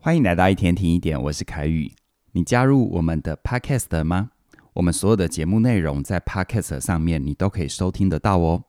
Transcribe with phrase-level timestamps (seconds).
[0.00, 1.92] 欢迎来到一天听一点，我是凯宇。
[2.30, 4.30] 你加入我们的 Podcast 了吗？
[4.74, 8.62] 我们所有的节目内容在 Podcast 上面你都可以收听得到哦。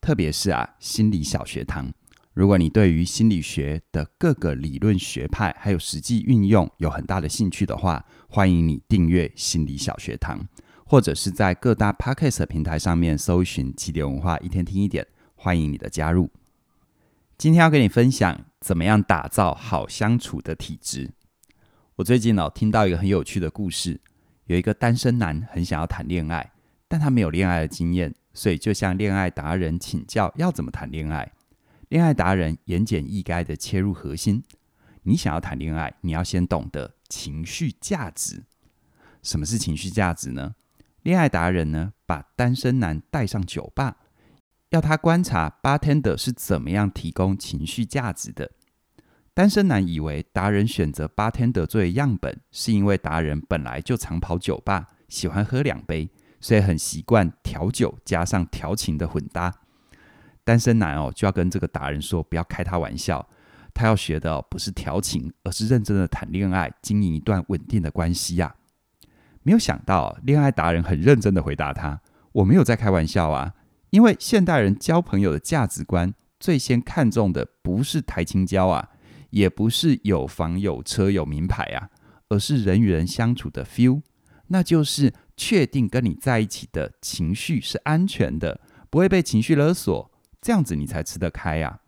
[0.00, 1.92] 特别是啊，心理小学堂。
[2.34, 10.44] 如果你对于心理学的各个理论学派还有实际运用有很大的兴趣的话，欢迎你订阅心理小学堂，
[10.84, 15.06] 或者是在各大 Podcast 平台上面搜寻起点文化一天听一点，
[15.36, 16.28] 欢迎你的加入。
[17.42, 21.10] 今天要跟你分享怎么样打造好相处的体质。
[21.96, 24.00] 我最近哦听到一个很有趣的故事，
[24.44, 26.52] 有一个单身男很想要谈恋爱，
[26.86, 31.32] 但他没有恋爱的经验，所以就向恋爱达人请教要怎么谈恋爱。
[31.88, 34.44] 恋爱达人言简意赅的切入核心：
[35.02, 38.44] 你想要谈恋爱，你要先懂得情绪价值。
[39.20, 40.54] 什么是情绪价值呢？
[41.02, 43.96] 恋爱达人呢把单身男带上酒吧。
[44.72, 48.50] 要他观察 bartender 是怎么样提供情绪价值的。
[49.34, 56.08] 单身男以为达人选择 bartender 作为样本，是因为达人本来就常跑酒吧，喜欢喝两杯，
[56.40, 59.52] 所以很习惯调酒加上调情的混搭。
[60.42, 63.28] 单身男哦就要跟这个达人说，不要开他玩笑，
[63.74, 68.54] 他要学的不是调情，而是认真的谈恋爱，经营一段稳定的关系呀。
[69.42, 72.00] 没有想到，恋爱达人很认真的回答他
[72.32, 73.52] ：“我没有在开玩笑啊。”
[73.92, 78.88] 因为现代人交朋友的价值观，最先看重的不是台青交啊，
[79.28, 81.90] 也不是有房有车有名牌啊，
[82.30, 84.00] 而是人与人相处的 feel，
[84.46, 91.80] 那就是确定跟你在一起的情绪是安全的，不会被情绪勒索，这样子你才吃得开呀。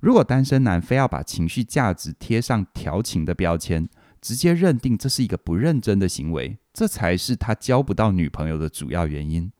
[0.00, 3.86] 如果单身男非要把情绪价值贴上调情的标签，
[4.22, 9.52] 直接认定这是一个不认真的行为，这才是他交不到女朋友的主要原因。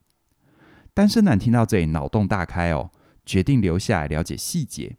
[1.00, 2.90] 单身男听到这里，脑洞大开哦，
[3.24, 4.98] 决定留下来了解细节。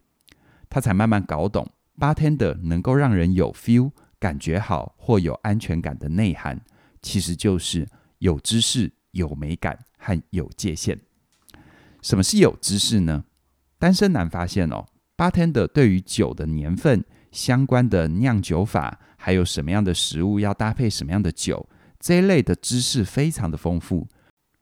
[0.68, 6.60] 他才慢慢搞懂，bartender 能够让人有 feel、感觉好或有安全感的内涵，
[7.04, 11.00] 其实就是有知识、有美感和有界限。
[12.02, 13.26] 什么是有知识呢？
[13.78, 14.84] 单身男发现哦
[15.16, 24.08] ，bartender 对于酒的年份、相关的酿酒法，还有什么样的食物要搭配什么样的酒，这一类的知识非常的丰富。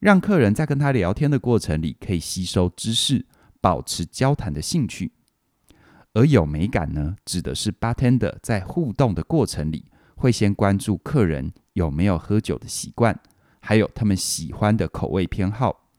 [0.00, 3.26] 让客人在跟他聊天的过程里，可以吸收知识，
[3.60, 5.12] 保持交谈的兴趣。
[6.14, 9.84] 而有美感呢，指的是 bartender 在互动的过程里，
[10.16, 13.20] 会先关注客人有没有喝酒的习惯，
[13.60, 15.90] 还有他们喜欢的口味偏好。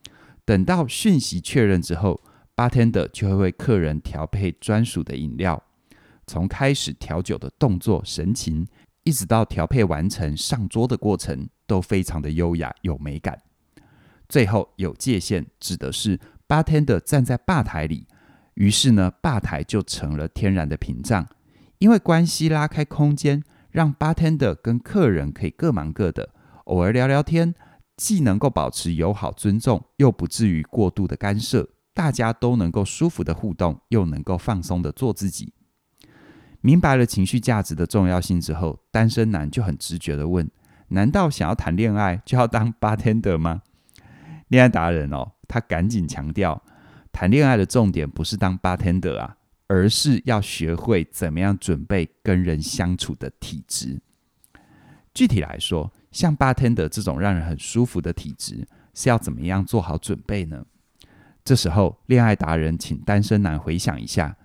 [0.43, 2.19] 等到讯息确认之后
[2.55, 5.63] ，bartender 就会为客人调配专属的饮料。
[6.25, 8.67] 从开始调酒的动作、神情，
[9.03, 13.39] 一直到调配完成上桌的过程，都非常的优雅有美感。
[14.31, 18.07] 最后有界限，指的是 bartender 站在吧台里，
[18.53, 21.27] 于是呢，吧台就成了天然的屏障，
[21.79, 26.29] 因为关系拉开空间，让 bartender 跟客人可以各忙各的，
[26.63, 27.53] 偶尔聊聊天，
[27.97, 35.51] 既能够保持友好尊重，又不至于过度的干涉，大家都能够舒服的互动，又能够放松的做自己。
[36.61, 40.49] 明白了情绪价值的重要性之后，单身男就很直觉的问：
[40.87, 43.63] 难道想要谈恋爱就要当 bartender 吗？
[44.51, 46.61] 恋爱达人哦，他赶紧强调，
[47.09, 54.01] 谈恋爱的重点不是当 bartender 啊，而是要学会怎么样准备跟人相处的体质。
[55.13, 60.65] 具体来说，像 bartender 这种让人很舒服的体质，是要怎么样做好准备呢？
[61.45, 64.35] 这时候，恋爱达人请单身男回想一下，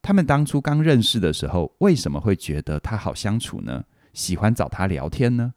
[0.00, 3.84] 他们当初刚认识的时候，为什么会觉得他好相处呢？
[4.14, 5.52] 喜欢找他聊天呢？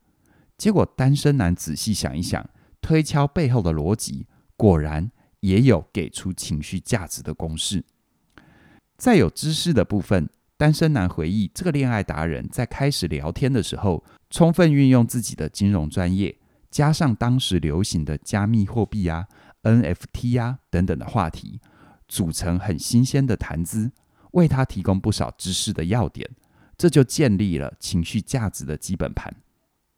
[0.58, 2.46] 结果，单身男仔细想一想。
[2.88, 4.26] 推敲背后的逻辑，
[4.56, 5.12] 果然
[5.42, 7.84] 也有给出情绪价值的公式。
[8.96, 16.38] 在有知识的部分，单身男回忆，这个恋爱达人在开始聊天的时候，充分运用自己的金融专业，
[16.72, 19.28] 加上当时流行的加密货币啊、
[19.64, 21.60] NFT 啊等等的话题，
[22.08, 23.92] 组成很新鲜的谈资，
[24.32, 26.26] 为他提供不少知识的要点，
[26.78, 29.36] 这就建立了情绪价值的基本盘。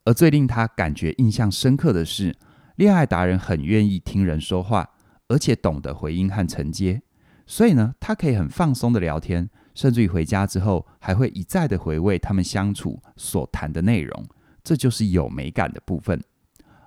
[0.04, 2.34] 而最令他感觉印象深刻的是，
[2.80, 4.88] 恋爱达人很愿意听人说话，
[5.28, 7.02] 而且懂得回应和承接，
[7.46, 14.26] 所以呢，他可以很放松的聊天，甚至于回家之后还会一再的回味他们相处所谈的内容，
[14.64, 16.18] 这就是有美感的部分。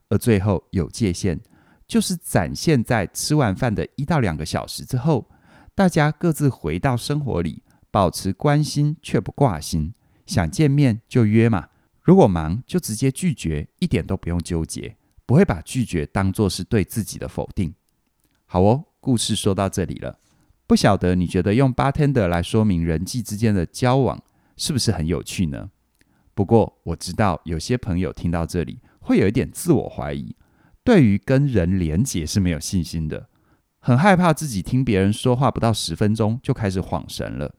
[0.09, 1.39] 而最后有界限，
[1.87, 5.29] 就是展现在吃完饭的一到两个小时之后，
[5.75, 7.61] 大家各自回到生活里，
[7.91, 9.93] 保持关心却不挂心，
[10.25, 11.67] 想见面就约嘛，
[12.01, 14.95] 如果忙就直接拒绝，一点都不用纠结。
[15.25, 17.73] 不会把拒绝当作是对自己的否定。
[18.45, 20.19] 好哦，故事说到这里了。
[20.65, 24.21] 不晓得你觉得用 bartender 来说明人际之间的交往，
[24.57, 25.69] 是不是很有趣呢？
[26.33, 30.35] 不过我知道有些朋友听到这里会有一点自我怀疑，
[30.83, 33.29] 对于跟人连结是没有信心的，
[33.79, 37.53] 很害怕自己听别人说话不到十分钟就开始恍神了。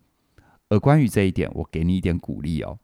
[0.71, 2.79] 而关于这一点，我给你一点鼓励哦，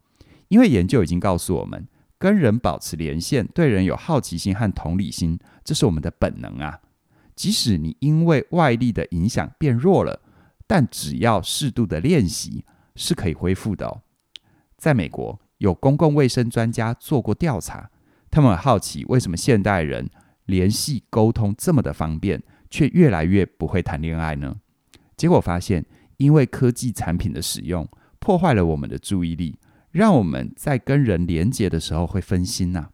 [0.49, 1.88] 因为研究已经告诉我们，
[2.20, 6.81] 跟人保持连线，对人有好奇心和同理心，这是我们的本能啊。
[7.34, 10.20] 即使你因为外力的影响变弱了，
[10.67, 14.02] 但只要适度的练习，是可以恢复的哦。
[14.76, 17.90] 在美国，有公共卫生专家做过调查，
[18.31, 20.11] 他们很好奇为什么现代人
[20.44, 24.56] 联系沟通这么的方便，却越来越不会谈恋爱呢？
[25.17, 25.87] 结果发现，
[26.19, 27.88] 因为科技产品的使用
[28.19, 29.58] 破坏了我们的注意力，
[29.91, 32.91] 让我们在跟人连接的时候会分心呐、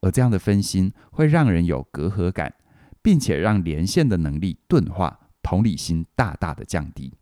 [0.00, 2.54] 而这样的分心会让人有隔阂感，
[3.02, 7.14] 并且让连线的能力钝化，同理心大大的降低。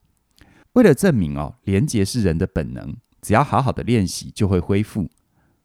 [0.73, 5.09] 为了证明哦，连接是人的本能，只要好好的练习就会恢复。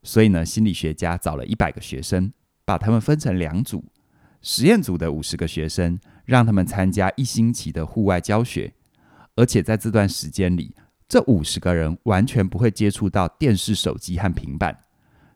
[0.02, 2.32] 所以呢，心理学家找了一百个学生，
[2.64, 3.84] 把他们分成两组，
[4.40, 8.72] 实验组的五十个学生让他们参加一星期的户外教学。
[9.36, 10.74] 而且在这段时间里，
[11.10, 14.84] 这五十个人完全不会接触到电视、手机和平板。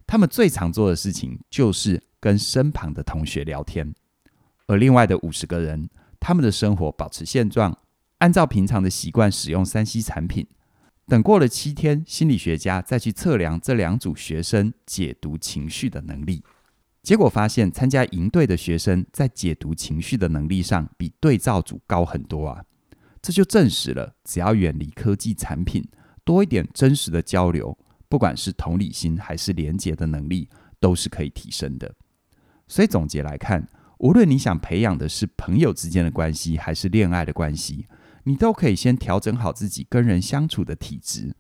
[0.07, 3.93] 他们最常做的事情就是跟身旁的同学聊天。
[4.69, 5.91] 而另外的五十个人，
[6.21, 7.77] 他们的生活保持现状，
[8.19, 10.47] 按照平常的习惯使用 3C 产品。
[11.09, 16.45] 等过了七天，心理学家再去测量这两组学生解读情绪的能力，
[17.03, 22.65] 结果发现参加营队的学生在解读情绪的能力上比对照组高很多啊。
[23.25, 25.83] 这就证实了，只要远离科技产品，
[26.25, 27.75] 多一点真实的交流，
[28.07, 30.47] 不管是同理心还是连结的能力，
[30.79, 31.95] 都是可以提升的。
[32.69, 33.67] 所以总结来看，
[33.97, 37.87] 无论你想培养的是朋友之间的关系，还是恋爱的关系，
[38.25, 41.35] 你都可以先调整好自己跟人相处的体质，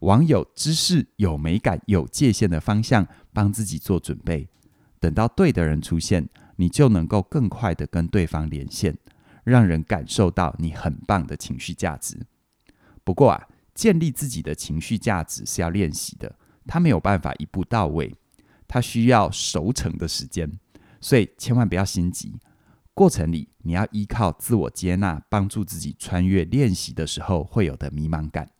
[0.00, 4.46] 往有知识、有美感、有界限的方向帮自己做准备。
[4.98, 8.94] 等到对的人出现，你就能够更快地跟对方连线。
[9.44, 12.26] 让人感受到你很棒的情绪价值。
[13.02, 18.14] 不过啊，建立自己的情绪价值是要练习的，它没有办法一步到位，
[18.68, 20.58] 它需要熟成的时间，
[21.00, 22.38] 所以千万不要心急。
[22.92, 28.50] 过程里你要依靠自我接纳，帮助自己穿越练习的时候会有的迷茫感。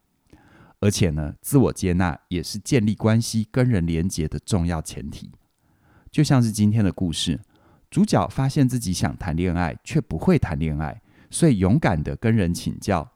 [0.80, 5.30] 而且呢，自我接纳也是建立关系、跟人连结的重要前提。
[6.10, 7.38] 就像是今天的故事。
[7.90, 13.12] 主角发现自己想谈恋爱，却不会谈恋爱，所以勇敢的跟人请教，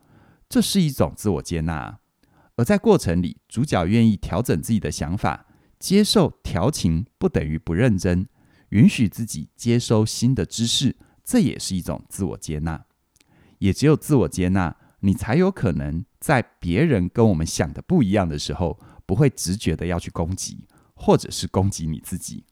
[0.48, 2.00] 这是一种自我接纳。
[2.56, 5.46] 而在过程里，主角愿意调整自己的想法，
[5.78, 8.26] 接受调情不等于不认真，
[8.70, 12.84] 允许自己接收新的知识，这也是一种自我接纳。
[13.58, 22.44] 也只有自我接纳，你才有可能在别人跟我们想的不一样的时候，不会直觉的要去攻击，或者是攻击你自己。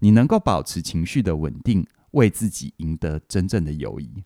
[0.00, 4.24] 你能够保持情绪的稳定，为自己赢得真正的友谊。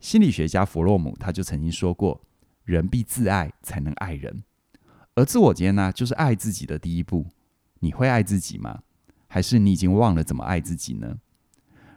[0.00, 2.22] 心理学家弗洛姆他就曾经说过
[2.64, 4.42] ：“人必自爱，才能爱人。”
[5.14, 7.26] 而自我接纳就是爱自己的第一步。
[7.80, 8.82] 你会爱自己吗？
[9.26, 11.18] 还是你已经忘了怎么爱自己呢？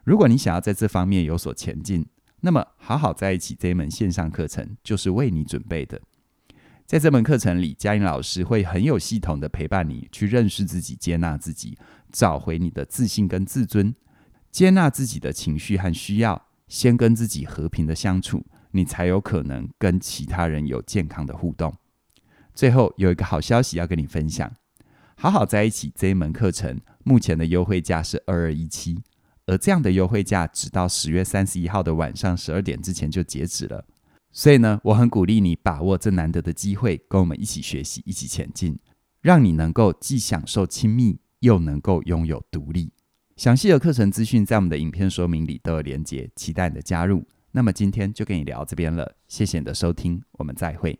[0.04, 2.06] 如果你想要在这方面有所前进，
[2.42, 6.02] 那么好好在一起这一门线上课程就是为你准备的。
[6.92, 11.78] 在这门课程里，嘉玲老师会很有系统的陪伴你去认识自己、接纳自己，
[12.12, 13.96] 找回你的自信跟自尊，
[14.52, 21.74] 接纳自己的情绪和需要，先跟自己和平的相处，你才有可能跟其他人有健康的互动。
[22.54, 24.52] 最后有一个好消息要跟你分享，
[25.16, 29.02] 好好在一起这一门课程目前的优惠价是二二一七，
[29.46, 33.86] 而这样的优惠价直到十月三十一号的晚上十二点之前就截止了。
[34.32, 38.80] 所以呢，我很鼓励你把握这难得的机会，跟我们一起学习，一起前进，
[39.22, 42.92] 让你能够既享受亲密，又能够拥有独立。
[43.36, 47.26] 详细的课程资讯在我们的影片说明里都有连结，期待你的加入。
[47.52, 50.98] 那么今天就跟你聊这边了，谢谢你的收听，我们再会。